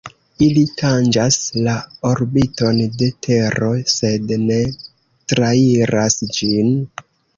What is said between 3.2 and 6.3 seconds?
Tero sed ne trairas